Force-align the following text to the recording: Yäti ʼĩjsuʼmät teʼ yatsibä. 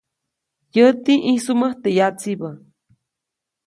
Yäti 0.75 1.13
ʼĩjsuʼmät 1.23 1.75
teʼ 1.83 1.95
yatsibä. 1.97 2.49